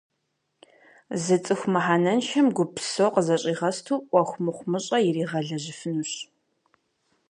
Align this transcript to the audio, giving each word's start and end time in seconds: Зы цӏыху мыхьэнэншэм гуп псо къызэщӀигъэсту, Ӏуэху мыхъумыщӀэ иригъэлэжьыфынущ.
Зы 1.23 1.37
цӏыху 1.43 1.69
мыхьэнэншэм 1.73 2.47
гуп 2.55 2.69
псо 2.75 3.05
къызэщӀигъэсту, 3.13 4.03
Ӏуэху 4.11 4.41
мыхъумыщӀэ 4.43 4.97
иригъэлэжьыфынущ. 5.07 6.11